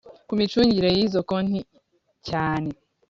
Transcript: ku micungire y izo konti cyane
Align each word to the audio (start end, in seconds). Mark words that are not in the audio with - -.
ku 0.27 0.33
micungire 0.39 0.89
y 0.97 1.01
izo 1.05 1.19
konti 1.29 1.59
cyane 2.27 2.69